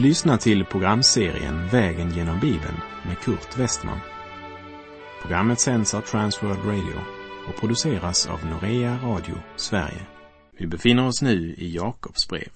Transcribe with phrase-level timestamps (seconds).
[0.00, 4.00] Du lyssnar till programserien Vägen genom Bibeln med Kurt Westman.
[5.20, 7.00] Programmet sänds av Transworld Radio
[7.48, 10.06] och produceras av Norea Radio Sverige.
[10.58, 12.52] Vi befinner oss nu i Jakobs brev.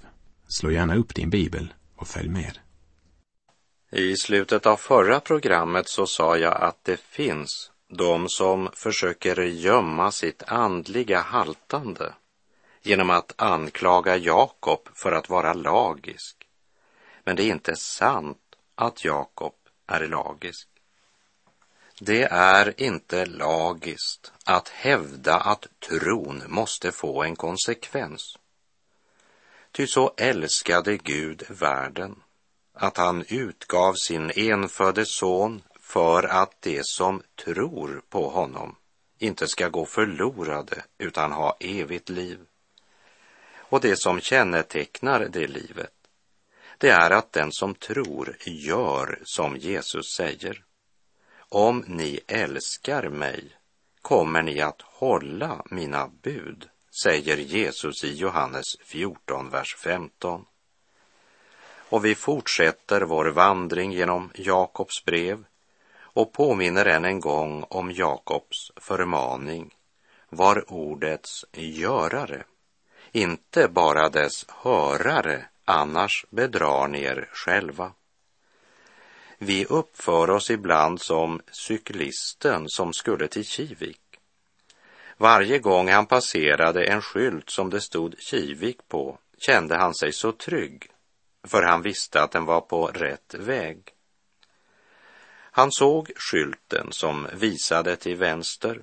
[0.49, 2.59] Slå gärna upp din bibel och följ med.
[3.93, 10.11] I slutet av förra programmet så sa jag att det finns de som försöker gömma
[10.11, 12.13] sitt andliga haltande
[12.83, 16.44] genom att anklaga Jakob för att vara lagisk.
[17.25, 18.39] Men det är inte sant
[18.75, 19.55] att Jakob
[19.87, 20.69] är lagisk.
[22.01, 28.39] Det är inte lagiskt att hävda att tron måste få en konsekvens.
[29.73, 32.23] Ty så älskade Gud världen
[32.73, 38.77] att han utgav sin enfödde son för att de som tror på honom
[39.19, 42.39] inte ska gå förlorade utan ha evigt liv.
[43.57, 45.94] Och det som kännetecknar det livet,
[46.79, 50.65] det är att den som tror gör som Jesus säger.
[51.39, 53.57] Om ni älskar mig
[54.03, 56.69] kommer ni att hålla mina bud,
[57.03, 60.45] säger Jesus i Johannes 14, vers 15.
[61.89, 65.45] Och vi fortsätter vår vandring genom Jakobs brev
[65.97, 69.75] och påminner än en gång om Jakobs förmaning.
[70.29, 72.45] Var ordets görare,
[73.13, 77.93] inte bara dess hörare, annars bedrar ni er själva.
[79.39, 84.01] Vi uppför oss ibland som cyklisten som skulle till Kivik.
[85.17, 90.33] Varje gång han passerade en skylt som det stod Kivik på kände han sig så
[90.33, 90.91] trygg,
[91.47, 93.95] för han visste att den var på rätt väg.
[95.51, 98.83] Han såg skylten som visade till vänster,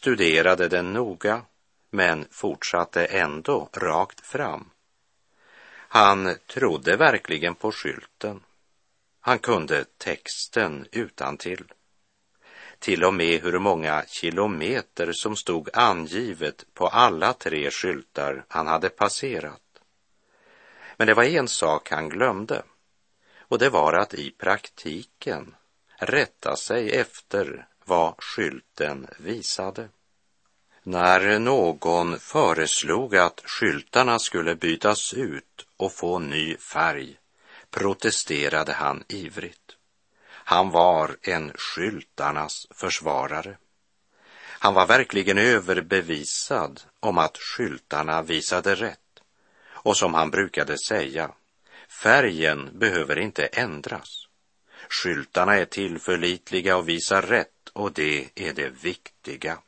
[0.00, 1.42] studerade den noga,
[1.90, 4.70] men fortsatte ändå rakt fram.
[5.96, 8.40] Han trodde verkligen på skylten.
[9.20, 11.64] Han kunde texten utan till.
[12.78, 18.88] Till och med hur många kilometer som stod angivet på alla tre skyltar han hade
[18.88, 19.62] passerat.
[20.96, 22.62] Men det var en sak han glömde
[23.38, 25.54] och det var att i praktiken
[25.98, 29.88] rätta sig efter vad skylten visade.
[30.82, 37.18] När någon föreslog att skyltarna skulle bytas ut och få ny färg
[37.70, 39.76] protesterade han ivrigt.
[40.28, 43.56] Han var en skyltarnas försvarare.
[44.58, 49.00] Han var verkligen överbevisad om att skyltarna visade rätt.
[49.68, 51.30] Och som han brukade säga,
[52.02, 54.26] färgen behöver inte ändras.
[54.88, 59.58] Skyltarna är tillförlitliga och visar rätt och det är det viktiga.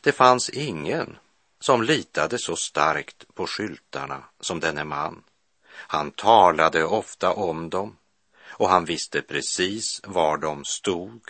[0.00, 1.18] Det fanns ingen
[1.62, 5.22] som litade så starkt på skyltarna som denne man.
[5.70, 7.96] Han talade ofta om dem
[8.44, 11.20] och han visste precis var de stod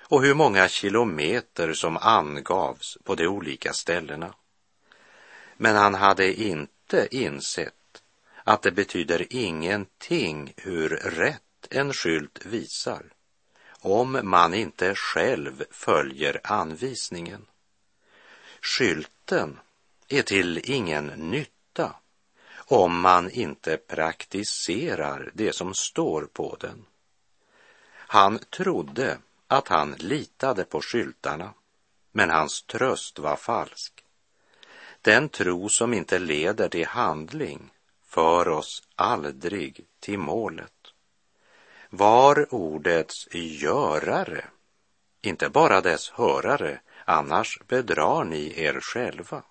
[0.00, 4.34] och hur många kilometer som angavs på de olika ställena.
[5.56, 8.02] Men han hade inte insett
[8.44, 13.02] att det betyder ingenting hur rätt en skylt visar
[13.80, 17.46] om man inte själv följer anvisningen.
[18.60, 19.58] Skylten
[20.08, 21.94] är till ingen nytta
[22.68, 26.84] om man inte praktiserar det som står på den.
[27.92, 31.54] Han trodde att han litade på skyltarna,
[32.12, 34.04] men hans tröst var falsk.
[35.02, 37.70] Den tro som inte leder till handling
[38.06, 40.72] för oss aldrig till målet.
[41.90, 44.44] Var ordets görare,
[45.22, 49.42] inte bara dess hörare, annars bedrar ni er själva.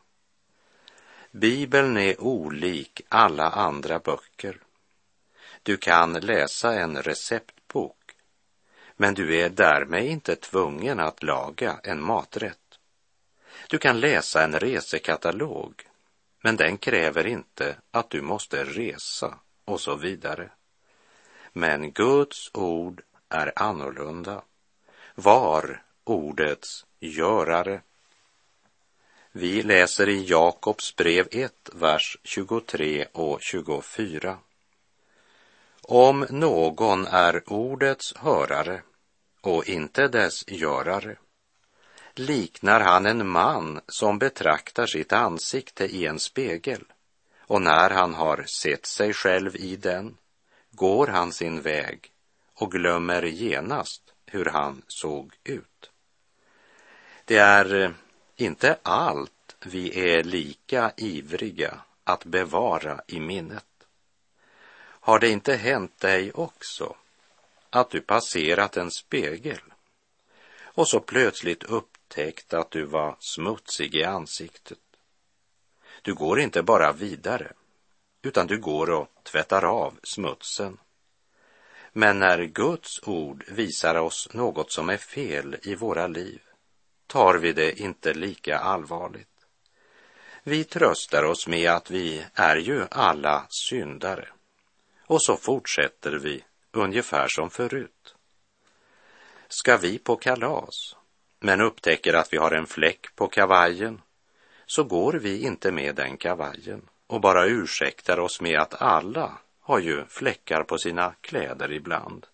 [1.38, 4.60] Bibeln är olik alla andra böcker.
[5.64, 8.16] Du kan läsa en receptbok,
[8.96, 12.80] men du är därmed inte tvungen att laga en maträtt.
[13.70, 15.88] Du kan läsa en resekatalog,
[16.42, 20.50] men den kräver inte att du måste resa och så vidare.
[21.54, 24.42] Men Guds ord är annorlunda.
[25.16, 27.82] Var ordets görare.
[29.38, 34.38] Vi läser i Jakobs brev 1, vers 23 och 24.
[35.82, 38.82] Om någon är ordets hörare
[39.42, 41.16] och inte dess görare
[42.14, 46.84] liknar han en man som betraktar sitt ansikte i en spegel
[47.40, 50.18] och när han har sett sig själv i den
[50.72, 52.12] går han sin väg
[52.54, 55.92] och glömmer genast hur han såg ut.
[57.26, 57.92] Det är eh,
[58.36, 63.66] inte allt vi är lika ivriga att bevara i minnet.
[64.78, 66.96] Har det inte hänt dig också
[67.70, 69.62] att du passerat en spegel
[70.62, 74.80] och så plötsligt upptäckt att du var smutsig i ansiktet?
[76.02, 77.54] Du går inte bara vidare,
[78.22, 80.78] utan du går och tvättar av smutsen.
[81.94, 86.45] Men när Guds ord visar oss något som är fel i våra liv
[87.08, 89.28] tar vi det inte lika allvarligt.
[90.44, 94.28] Vi tröstar oss med att vi är ju alla syndare.
[95.08, 98.16] Och så fortsätter vi ungefär som förut.
[99.48, 100.96] Ska vi på kalas,
[101.40, 104.02] men upptäcker att vi har en fläck på kavajen,
[104.66, 109.80] så går vi inte med den kavajen och bara ursäktar oss med att alla har
[109.80, 112.28] ju fläckar på sina kläder ibland.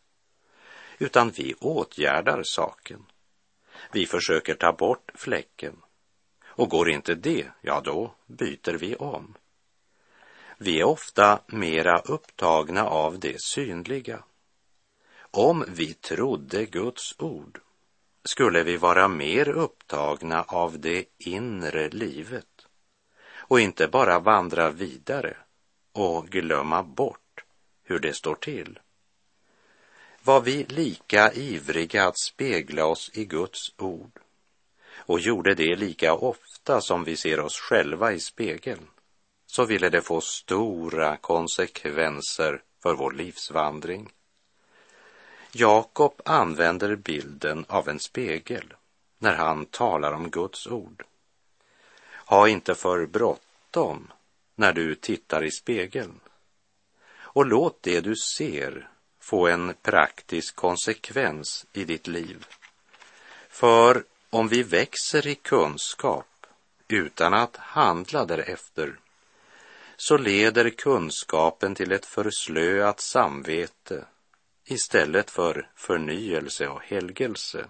[1.00, 3.06] Utan vi åtgärdar saken.
[3.92, 5.82] Vi försöker ta bort fläcken.
[6.46, 9.38] Och går inte det, ja då byter vi om.
[10.58, 14.24] Vi är ofta mera upptagna av det synliga.
[15.32, 17.60] Om vi trodde Guds ord
[18.24, 22.68] skulle vi vara mer upptagna av det inre livet
[23.52, 25.38] och inte bara vandra vidare
[25.92, 27.44] och glömma bort
[27.84, 28.80] hur det står till.
[30.24, 34.20] Var vi lika ivriga att spegla oss i Guds ord
[34.96, 38.88] och gjorde det lika ofta som vi ser oss själva i spegeln
[39.46, 44.10] så ville det få stora konsekvenser för vår livsvandring.
[45.52, 48.74] Jakob använder bilden av en spegel
[49.20, 51.04] när han talar om Guds ord.
[52.26, 54.12] Ha inte för bråttom
[54.56, 56.20] när du tittar i spegeln
[57.14, 58.91] och låt det du ser
[59.22, 62.46] få en praktisk konsekvens i ditt liv.
[63.50, 66.28] För om vi växer i kunskap
[66.88, 69.00] utan att handla därefter
[69.98, 74.06] så leder kunskapen till ett förslöat samvete
[74.66, 77.66] istället för förnyelse och helgelse.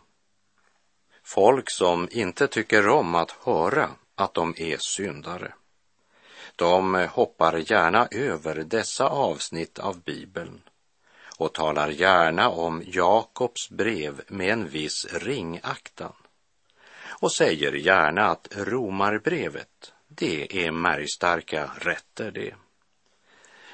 [1.23, 5.53] Folk som inte tycker om att höra att de är syndare,
[6.55, 10.61] de hoppar gärna över dessa avsnitt av Bibeln
[11.41, 16.13] och talar gärna om Jakobs brev med en viss ringaktan
[17.21, 22.55] och säger gärna att romarbrevet det är märgstarka rätter det.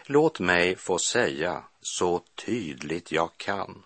[0.05, 3.83] Låt mig få säga så tydligt jag kan.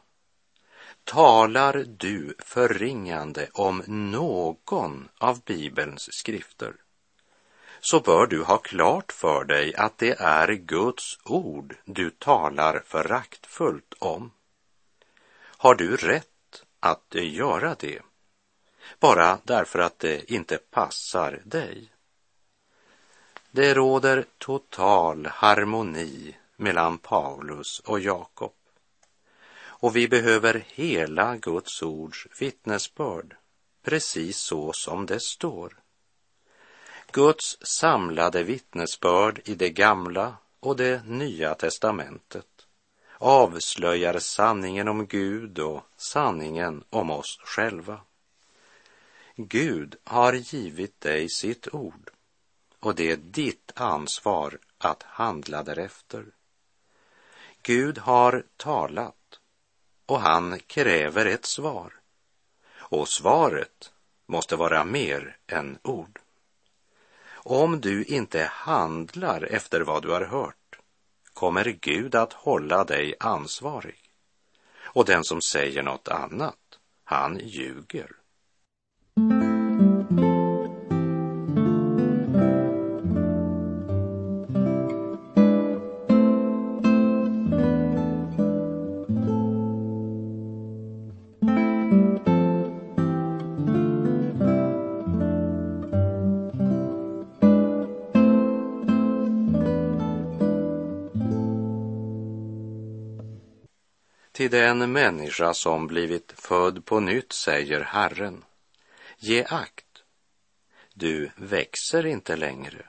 [1.04, 6.74] Talar du förringande om någon av Bibelns skrifter
[7.82, 13.94] så bör du ha klart för dig att det är Guds ord du talar föraktfullt
[14.00, 14.32] om.
[15.42, 18.02] Har du rätt att göra det?
[19.00, 21.92] Bara därför att det inte passar dig?
[23.52, 28.54] Det råder total harmoni mellan Paulus och Jakob.
[29.62, 33.36] Och vi behöver hela Guds ords vittnesbörd,
[33.84, 35.81] precis så som det står.
[37.14, 42.68] Guds samlade vittnesbörd i det gamla och det nya testamentet
[43.18, 48.02] avslöjar sanningen om Gud och sanningen om oss själva.
[49.36, 52.12] Gud har givit dig sitt ord
[52.80, 56.26] och det är ditt ansvar att handla därefter.
[57.62, 59.40] Gud har talat
[60.06, 61.94] och han kräver ett svar.
[62.74, 63.94] Och svaret
[64.26, 66.20] måste vara mer än ord.
[67.44, 70.80] Om du inte handlar efter vad du har hört
[71.34, 74.00] kommer Gud att hålla dig ansvarig.
[74.84, 76.58] Och den som säger något annat,
[77.04, 78.21] han ljuger.
[104.82, 108.46] En människa som blivit född på nytt, säger Herren.
[109.18, 110.04] Ge akt.
[110.94, 112.86] Du växer inte längre.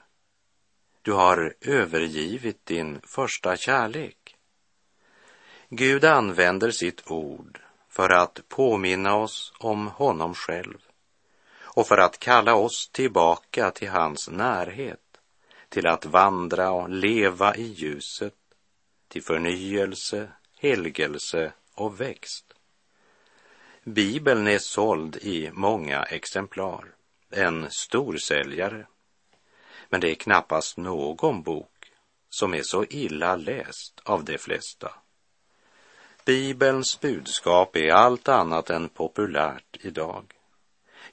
[1.03, 4.37] Du har övergivit din första kärlek.
[5.69, 10.79] Gud använder sitt ord för att påminna oss om honom själv
[11.61, 15.21] och för att kalla oss tillbaka till hans närhet,
[15.69, 18.35] till att vandra och leva i ljuset,
[19.09, 22.53] till förnyelse, helgelse och växt.
[23.85, 26.95] Bibeln är såld i många exemplar,
[27.31, 28.87] en storsäljare.
[29.89, 31.93] Men det är knappast någon bok
[32.31, 34.95] som är så illa läst av de flesta.
[36.25, 40.33] Bibelns budskap är allt annat än populärt idag.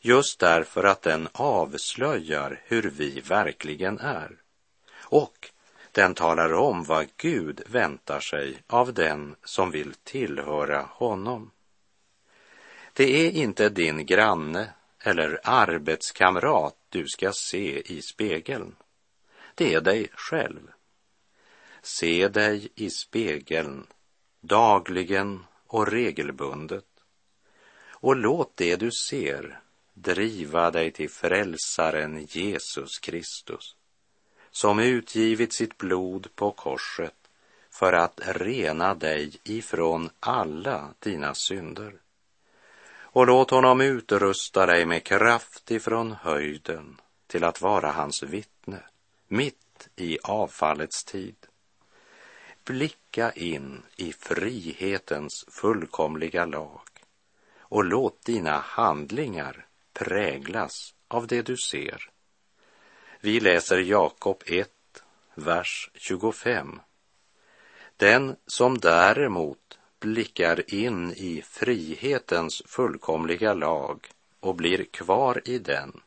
[0.02, 4.38] Just därför att den avslöjar hur vi verkligen är.
[4.92, 5.52] Och
[5.92, 11.52] den talar om vad Gud väntar sig av den som vill tillhöra honom.
[12.94, 18.76] Det är inte din granne eller arbetskamrat du ska se i spegeln.
[19.56, 20.72] Det är dig själv.
[21.82, 23.88] Se dig i spegeln
[24.42, 26.86] dagligen och regelbundet
[28.02, 29.62] och låt det du ser
[29.94, 33.76] driva dig till frälsaren Jesus Kristus
[34.62, 37.16] som utgivit sitt blod på korset
[37.70, 41.94] för att rena dig ifrån alla dina synder.
[42.92, 48.84] Och låt honom utrusta dig med kraft ifrån höjden till att vara hans vittne
[49.28, 51.36] mitt i avfallets tid.
[52.66, 56.90] Blicka in i frihetens fullkomliga lag
[57.60, 62.10] och låt dina handlingar präglas av det du ser.
[63.22, 64.70] Vi läser Jakob 1,
[65.36, 66.80] vers 25.
[67.98, 74.08] Den som däremot blickar in i frihetens fullkomliga lag
[74.40, 76.02] och blir kvar i den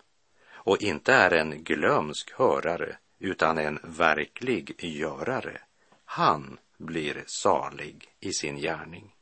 [0.52, 5.60] och inte är en glömsk hörare utan en verklig görare,
[6.04, 9.14] han blir salig i sin gärning.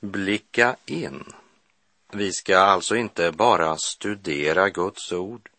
[0.00, 1.24] Blicka in.
[2.12, 5.50] Vi ska alltså inte bara studera Guds ord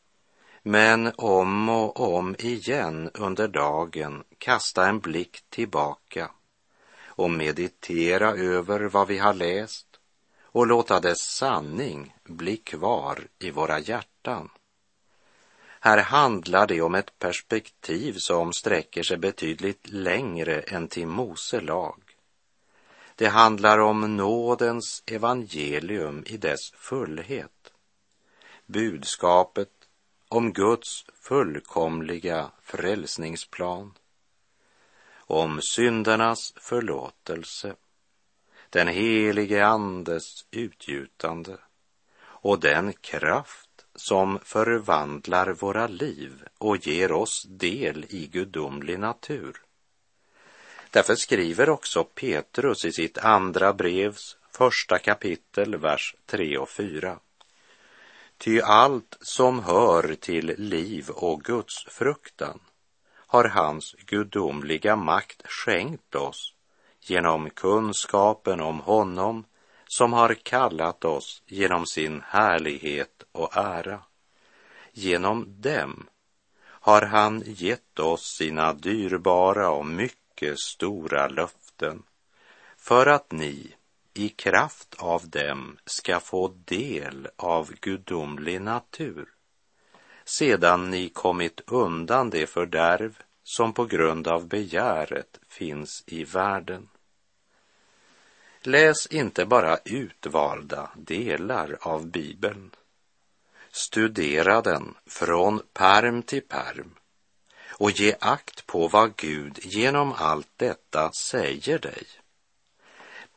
[0.67, 6.31] men om och om igen under dagen kasta en blick tillbaka
[7.05, 9.87] och meditera över vad vi har läst
[10.41, 14.49] och låta dess sanning bli kvar i våra hjärtan.
[15.79, 22.01] Här handlar det om ett perspektiv som sträcker sig betydligt längre än till Mose lag.
[23.15, 27.73] Det handlar om nådens evangelium i dess fullhet.
[28.65, 29.69] Budskapet
[30.29, 33.93] om Guds fullkomliga frälsningsplan,
[35.17, 37.75] om syndernas förlåtelse,
[38.69, 41.57] den helige Andes utgjutande
[42.17, 49.61] och den kraft som förvandlar våra liv och ger oss del i gudomlig natur.
[50.89, 57.19] Därför skriver också Petrus i sitt andra brevs första kapitel, vers 3 och 4.
[58.37, 62.59] Ty allt som hör till liv och Guds fruktan
[63.15, 66.53] har hans gudomliga makt skänkt oss
[66.99, 69.45] genom kunskapen om honom
[69.87, 74.01] som har kallat oss genom sin härlighet och ära.
[74.91, 76.07] Genom dem
[76.65, 82.03] har han gett oss sina dyrbara och mycket stora löften
[82.77, 83.75] för att ni
[84.17, 89.29] i kraft av dem ska få del av gudomlig natur,
[90.25, 96.89] sedan ni kommit undan det fördärv som på grund av begäret finns i världen.
[98.61, 102.71] Läs inte bara utvalda delar av Bibeln.
[103.71, 106.95] Studera den från perm till perm
[107.67, 112.03] och ge akt på vad Gud genom allt detta säger dig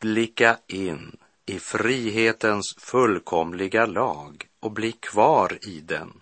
[0.01, 6.21] blicka in i frihetens fullkomliga lag och bli kvar i den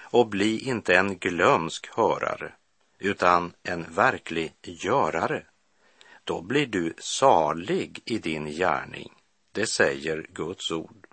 [0.00, 2.52] och bli inte en glömsk hörare
[2.98, 5.46] utan en verklig görare.
[6.24, 9.12] Då blir du salig i din gärning.
[9.52, 11.06] Det säger Guds ord.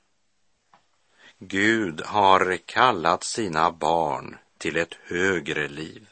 [1.39, 6.10] Gud har kallat sina barn till ett högre liv.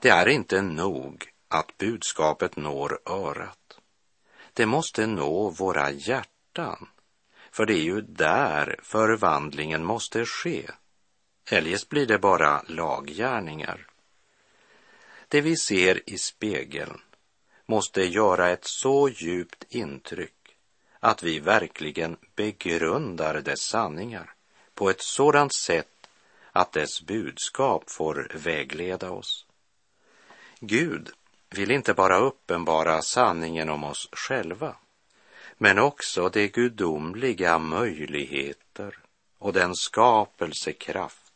[0.00, 3.57] Det är inte nog att budskapet når örat.
[4.58, 6.88] Det måste nå våra hjärtan,
[7.50, 10.70] för det är ju där förvandlingen måste ske.
[11.50, 13.86] Eljest blir det bara laggärningar.
[15.28, 17.00] Det vi ser i spegeln
[17.66, 20.56] måste göra ett så djupt intryck
[21.00, 24.34] att vi verkligen begrundar dess sanningar
[24.74, 26.08] på ett sådant sätt
[26.52, 29.46] att dess budskap får vägleda oss.
[30.60, 31.10] Gud
[31.50, 34.76] vill inte bara uppenbara sanningen om oss själva,
[35.58, 38.98] men också de gudomliga möjligheter
[39.38, 41.32] och den skapelsekraft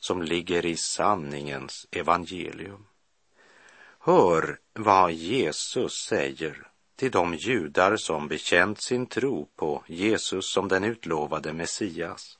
[0.00, 2.86] som ligger i sanningens evangelium.
[3.98, 10.84] Hör vad Jesus säger till de judar som bekänt sin tro på Jesus som den
[10.84, 12.38] utlovade Messias.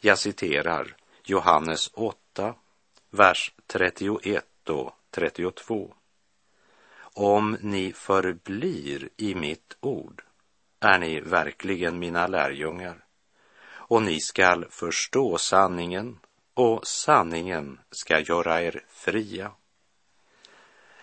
[0.00, 2.54] Jag citerar Johannes 8,
[3.10, 5.94] vers 31 och 32.
[7.22, 10.22] Om ni förblir i mitt ord
[10.80, 13.04] är ni verkligen mina lärjungar
[13.72, 16.18] och ni skall förstå sanningen
[16.54, 19.52] och sanningen ska göra er fria.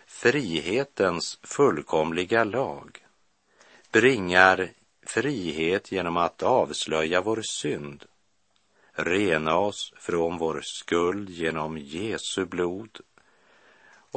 [0.05, 3.05] Frihetens fullkomliga lag
[3.91, 4.69] bringar
[5.05, 8.05] frihet genom att avslöja vår synd,
[8.91, 12.99] rena oss från vår skuld genom Jesu blod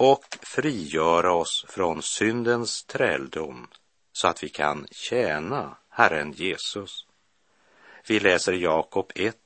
[0.00, 3.68] och frigöra oss från syndens träldom
[4.12, 7.06] så att vi kan tjäna Herren Jesus.
[8.08, 9.36] Vi läser Jakob 1,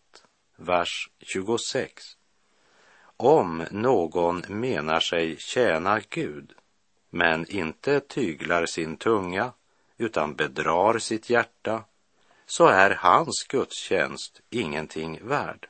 [0.56, 2.02] vers 26.
[3.16, 6.52] Om någon menar sig tjäna Gud
[7.10, 9.52] men inte tyglar sin tunga
[9.98, 11.84] utan bedrar sitt hjärta
[12.46, 15.68] så är hans gudstjänst ingenting värd.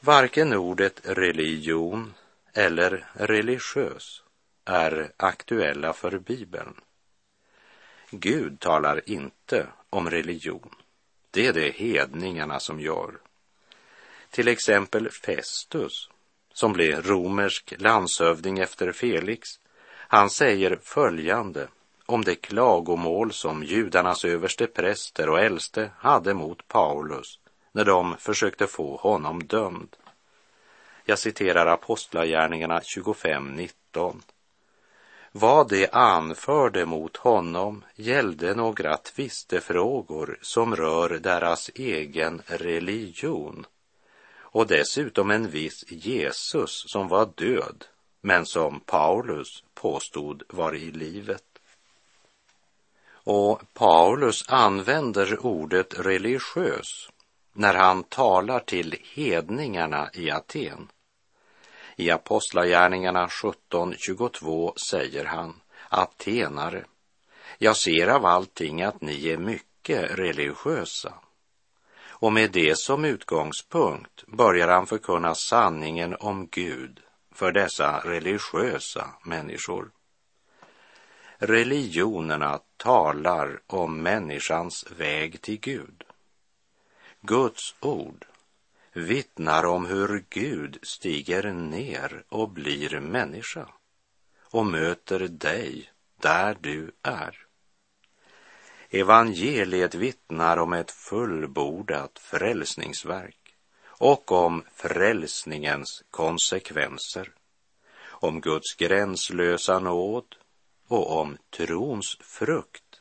[0.00, 2.14] Varken ordet religion
[2.56, 4.22] eller religiös
[4.64, 6.74] är aktuella för Bibeln.
[8.10, 10.74] Gud talar inte om religion.
[11.30, 13.18] Det är det hedningarna som gör.
[14.30, 16.10] Till exempel Festus,
[16.52, 19.48] som blev romersk landshövding efter Felix,
[19.88, 21.68] han säger följande
[22.06, 27.38] om det klagomål som judarnas överste präster och äldste hade mot Paulus
[27.72, 29.96] när de försökte få honom dömd.
[31.08, 34.20] Jag citerar Apostlagärningarna 25.19.
[35.32, 43.66] Vad de anförde mot honom gällde några tvistefrågor som rör deras egen religion
[44.34, 47.84] och dessutom en viss Jesus som var död
[48.20, 51.44] men som Paulus påstod var i livet.
[53.08, 57.10] Och Paulus använder ordet religiös
[57.52, 60.88] när han talar till hedningarna i Aten.
[61.96, 66.84] I Apostlagärningarna 17.22 säger han, Atenare,
[67.58, 71.14] jag ser av allting att ni är mycket religiösa.
[72.18, 77.00] Och med det som utgångspunkt börjar han förkunna sanningen om Gud
[77.32, 79.90] för dessa religiösa människor.
[81.38, 86.04] Religionerna talar om människans väg till Gud.
[87.20, 88.26] Guds ord
[88.96, 93.68] vittnar om hur Gud stiger ner och blir människa
[94.42, 97.38] och möter dig där du är.
[98.90, 103.54] Evangeliet vittnar om ett fullbordat frälsningsverk
[103.86, 107.32] och om frälsningens konsekvenser,
[108.06, 110.36] om Guds gränslösa nåd
[110.88, 113.00] och om trons frukt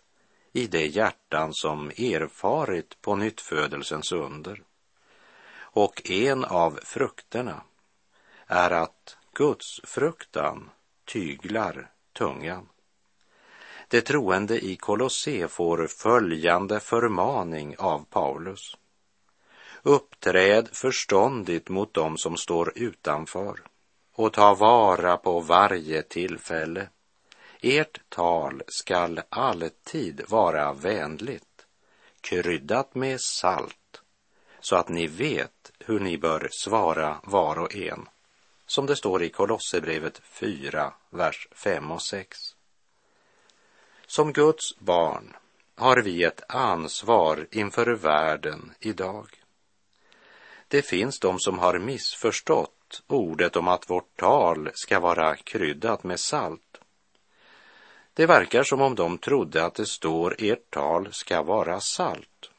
[0.54, 4.64] i det hjärtan som erfarit på nyttfödelsens under.
[5.76, 7.62] Och en av frukterna
[8.48, 10.70] är att Guds fruktan
[11.06, 12.70] tyglar tungan.
[13.88, 18.78] De troende i Kolosse får följande förmaning av Paulus.
[19.84, 23.60] Uppträd förståndigt mot dem som står utanför
[24.14, 26.90] och ta vara på varje tillfälle.
[27.62, 31.66] Ert tal skall alltid vara vänligt,
[32.22, 33.85] kryddat med salt,
[34.65, 38.08] så att ni vet hur ni bör svara var och en,
[38.65, 42.38] som det står i Kolosserbrevet 4, vers 5 och 6.
[44.08, 45.36] Som Guds barn
[45.75, 49.28] har vi ett ansvar inför världen idag.
[50.67, 56.19] Det finns de som har missförstått ordet om att vårt tal ska vara kryddat med
[56.19, 56.80] salt.
[58.13, 62.51] Det verkar som om de trodde att det står ert tal ska vara salt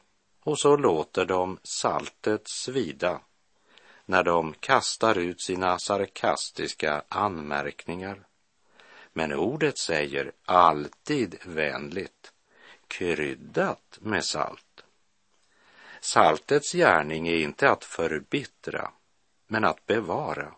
[0.47, 3.21] och så låter de saltet svida
[4.05, 8.27] när de kastar ut sina sarkastiska anmärkningar.
[9.13, 12.31] Men ordet säger alltid vänligt,
[12.87, 14.83] kryddat med salt.
[15.99, 18.91] Saltets gärning är inte att förbittra,
[19.47, 20.53] men att bevara.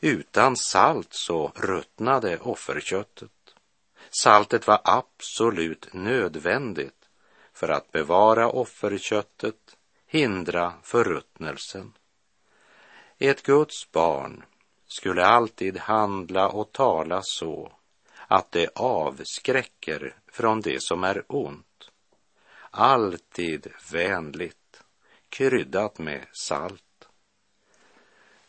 [0.00, 3.54] Utan salt så ruttnade offerköttet.
[4.10, 6.99] Saltet var absolut nödvändigt
[7.60, 11.92] för att bevara offerköttet, hindra förruttnelsen.
[13.18, 14.44] Ett Guds barn
[14.86, 17.72] skulle alltid handla och tala så
[18.28, 21.90] att det avskräcker från det som är ont.
[22.70, 24.82] Alltid vänligt,
[25.28, 27.08] kryddat med salt.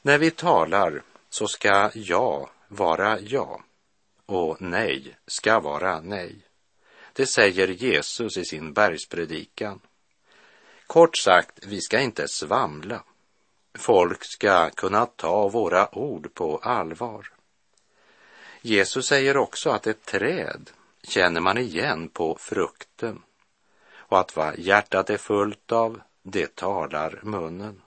[0.02, 3.62] När vi talar så ska ja vara ja
[4.26, 6.51] och nej ska vara nej.
[7.14, 9.80] Det säger Jesus i sin bergspredikan.
[10.88, 13.04] Kort sagt, vi ska inte svamla
[13.74, 17.28] folk ska kunna ta våra ord på allvar.
[18.62, 20.70] Jesus säger också att ett träd
[21.04, 23.24] känner man igen på frukten
[23.94, 27.82] och att vad hjärtat är fullt av, det talar munnen.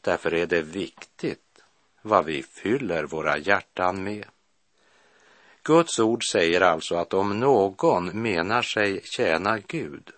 [0.00, 1.62] Därför är det viktigt
[2.02, 4.24] vad vi fyller våra hjärtan med.
[5.70, 10.10] Guds ord säger alltså att om någon menar sig tjäna Gud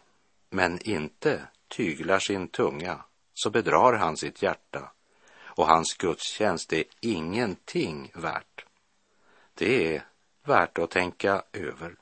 [0.50, 4.92] men inte tyglar sin tunga så bedrar han sitt hjärta
[5.44, 8.64] och hans gudstjänst är ingenting värt.
[9.54, 10.04] Det är
[10.44, 11.96] värt att tänka över.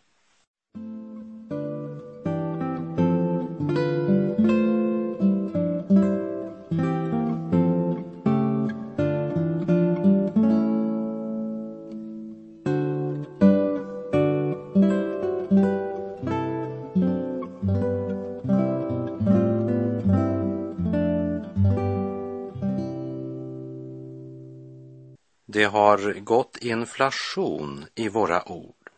[25.52, 28.90] Det har gått inflation i våra ord.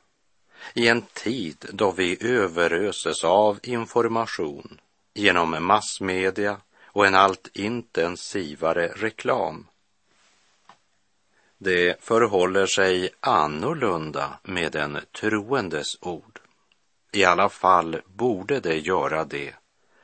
[0.75, 4.81] I en tid då vi överöses av information
[5.15, 9.67] genom massmedia och en allt intensivare reklam.
[11.59, 16.41] Det förhåller sig annorlunda med den troendes ord.
[17.13, 19.55] I alla fall borde det göra det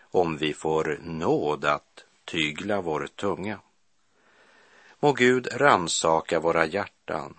[0.00, 3.61] om vi får nåd att tygla vår tunga.
[5.00, 7.34] Må Gud ransaka våra hjärtan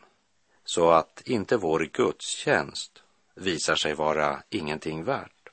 [0.65, 3.03] så att inte vår gudstjänst
[3.35, 5.49] visar sig vara ingenting värt.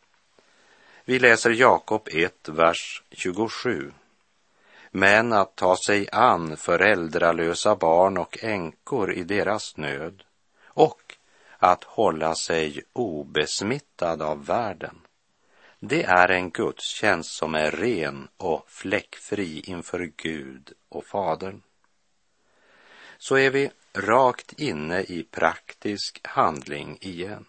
[1.05, 3.93] Vi läser Jakob 1, vers 27.
[4.91, 10.23] Men att ta sig an föräldralösa barn och änkor i deras nöd
[10.67, 11.17] och
[11.59, 14.99] att hålla sig obesmittad av världen.
[15.79, 21.63] Det är en gudstjänst som är ren och fläckfri inför Gud och Fadern
[23.19, 27.45] så är vi rakt inne i praktisk handling igen,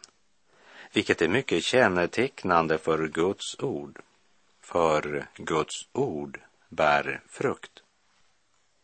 [0.93, 4.01] vilket är mycket kännetecknande för Guds ord,
[4.61, 7.81] för Guds ord bär frukt.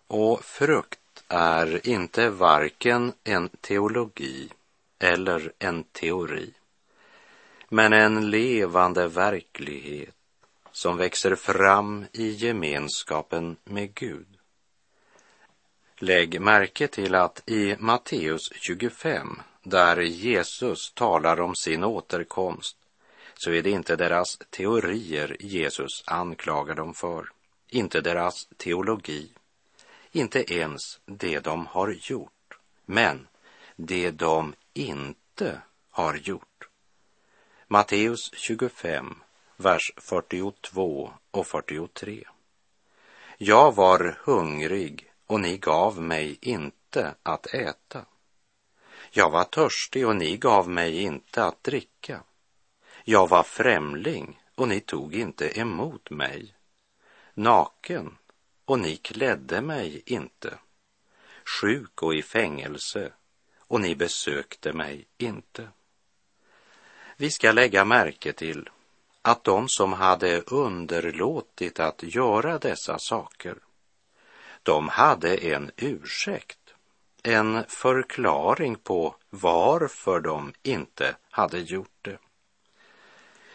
[0.08, 4.50] Och frukt är inte varken en teologi
[5.00, 6.54] eller en teori,
[7.70, 10.16] men en levande verklighet
[10.72, 14.33] som växer fram i gemenskapen med Gud.
[16.04, 22.78] Lägg märke till att i Matteus 25, där Jesus talar om sin återkomst,
[23.36, 27.30] så är det inte deras teorier Jesus anklagar dem för,
[27.70, 29.30] inte deras teologi,
[30.12, 33.28] inte ens det de har gjort, men
[33.76, 36.68] det de inte har gjort.
[37.68, 39.16] Matteus 25,
[39.58, 42.24] vers 42 och 43.
[43.38, 48.06] Jag var hungrig och ni gav mig inte att äta.
[49.12, 52.24] Jag var törstig och ni gav mig inte att dricka.
[53.04, 56.56] Jag var främling och ni tog inte emot mig.
[57.34, 58.18] Naken
[58.66, 60.58] och ni klädde mig inte.
[61.62, 63.14] Sjuk och i fängelse
[63.58, 65.70] och ni besökte mig inte.
[67.18, 68.70] Vi ska lägga märke till
[69.22, 73.58] att de som hade underlåtit att göra dessa saker
[74.64, 76.60] de hade en ursäkt,
[77.24, 82.18] en förklaring på varför de inte hade gjort det.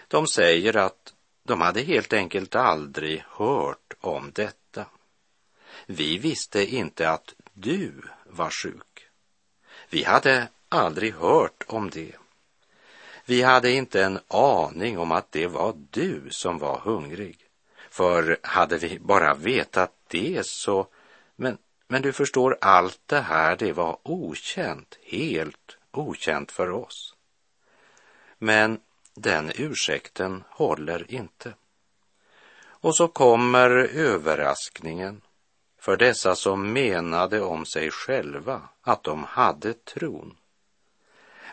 [0.08, 4.86] De säger att de hade helt enkelt aldrig hört om detta.
[5.86, 7.92] Vi visste inte att du
[8.26, 9.06] var sjuk.
[9.90, 12.12] Vi hade aldrig hört om det.
[13.24, 17.38] Vi hade inte en aning om att det var du som var hungrig.
[17.90, 20.86] För hade vi bara vetat det så
[21.40, 27.14] men, men du förstår, allt det här, det var okänt, helt okänt för oss.
[28.38, 28.80] Men
[29.14, 31.54] den ursäkten håller inte.
[32.60, 35.20] Och så kommer överraskningen
[35.78, 40.36] för dessa som menade om sig själva att de hade tron.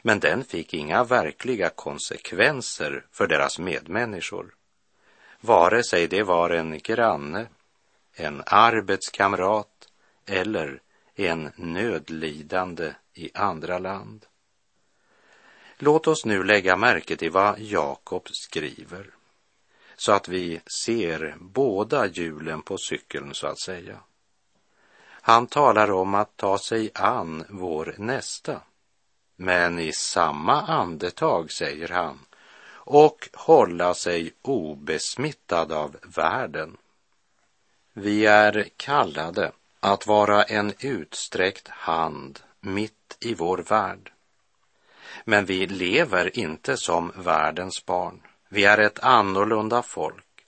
[0.01, 4.55] Men den fick inga verkliga konsekvenser för deras medmänniskor.
[5.41, 7.47] Vare sig det var en granne,
[8.13, 9.74] en arbetskamrat
[10.25, 10.81] eller
[11.15, 14.25] en nödlidande i andra land.
[15.77, 19.15] Låt oss nu lägga märke till vad Jakob skriver
[19.95, 23.99] så att vi ser båda hjulen på cykeln så att säga.
[25.07, 28.61] Han talar om att ta sig an vår nästa.
[29.35, 32.19] Men i samma andetag säger han
[32.67, 36.77] och hålla sig obesmittad av världen.
[37.93, 39.51] Vi är kallade
[39.85, 44.11] att vara en utsträckt hand mitt i vår värld.
[45.25, 48.21] Men vi lever inte som världens barn.
[48.49, 50.45] Vi är ett annorlunda folk.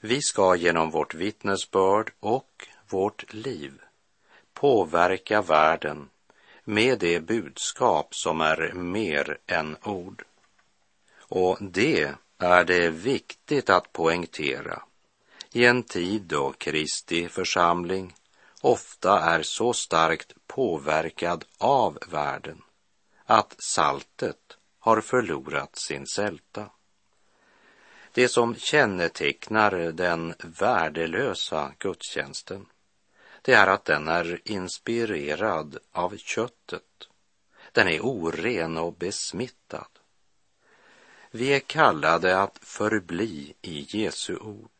[0.00, 3.72] Vi ska genom vårt vittnesbörd och vårt liv
[4.54, 6.08] påverka världen
[6.64, 10.24] med det budskap som är mer än ord.
[11.18, 14.82] Och det är det viktigt att poängtera
[15.52, 18.14] i en tid då Kristi församling
[18.64, 22.62] ofta är så starkt påverkad av världen
[23.24, 26.70] att saltet har förlorat sin sälta.
[28.12, 32.66] Det som kännetecknar den värdelösa gudstjänsten,
[33.42, 37.08] det är att den är inspirerad av köttet.
[37.72, 39.88] Den är oren och besmittad.
[41.30, 44.73] Vi är kallade att förbli i Jesu ord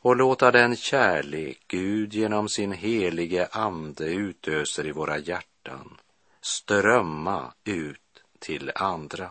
[0.00, 5.96] och låta den kärlek Gud genom sin helige ande utöser i våra hjärtan
[6.40, 9.30] strömma ut till andra.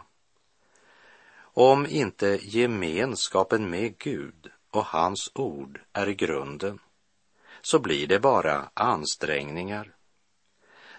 [1.41, 6.79] Om inte gemenskapen med Gud och hans ord är grunden
[7.61, 9.95] så blir det bara ansträngningar.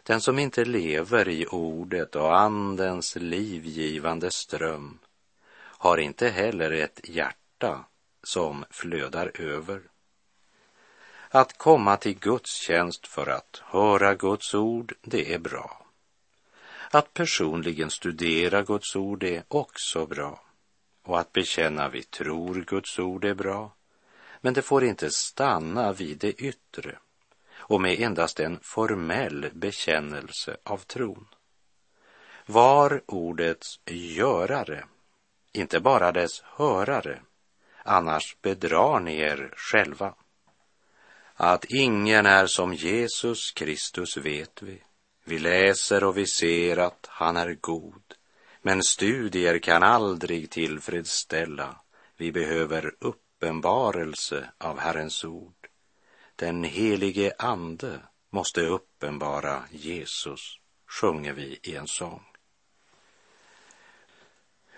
[0.03, 4.99] Den som inte lever i ordet och andens livgivande ström
[5.57, 7.85] har inte heller ett hjärta
[8.23, 9.83] som flödar över.
[11.29, 15.87] Att komma till gudstjänst för att höra Guds ord, det är bra.
[16.91, 20.43] Att personligen studera Guds ord är också bra.
[21.03, 23.73] Och att bekänna vi tror Guds ord är bra.
[24.41, 26.99] Men det får inte stanna vid det yttre
[27.57, 31.27] och med endast en formell bekännelse av tron.
[32.47, 34.85] Var ordets görare,
[35.53, 37.21] inte bara dess hörare,
[37.85, 40.15] annars bedrar ni er själva.
[41.35, 44.83] Att ingen är som Jesus Kristus vet vi.
[45.25, 48.03] Vi läser och vi ser att han är god,
[48.63, 51.77] men studier kan aldrig tillfredsställa.
[52.17, 55.69] Vi behöver uppenbarelse av Herrens ord.
[56.37, 62.30] Den helige Ande måste uppenbara Jesus, sjunger vi i en sång.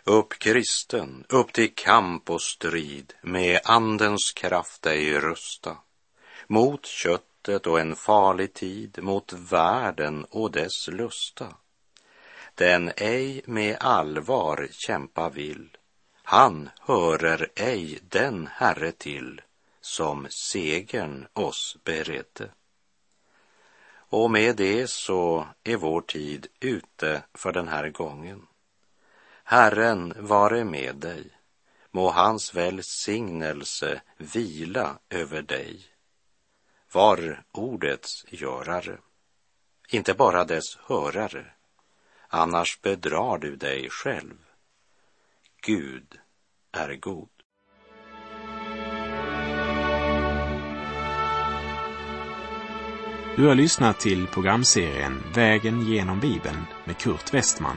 [0.05, 5.77] Upp kristen, upp till kamp och strid, med andens kraft dig rusta,
[6.47, 11.55] mot köttet och en farlig tid, mot världen och dess lusta.
[12.55, 15.77] Den ej med allvar kämpa vill,
[16.23, 19.41] han hörer ej den Herre till,
[19.81, 22.51] som segern oss beredde.
[23.95, 28.47] Och med det så är vår tid ute för den här gången.
[29.53, 31.31] Herren vare med dig.
[31.91, 35.81] Må hans välsignelse vila över dig.
[36.93, 38.99] Var ordets görare,
[39.89, 41.47] inte bara dess hörare,
[42.29, 44.39] annars bedrar du dig själv.
[45.67, 46.19] Gud
[46.73, 47.29] är god.
[53.37, 57.77] Du har lyssnat till programserien Vägen genom Bibeln med Kurt Westman